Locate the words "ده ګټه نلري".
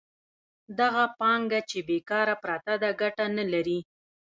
2.81-3.79